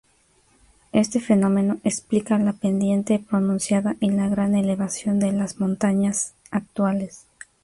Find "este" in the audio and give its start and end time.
0.93-1.19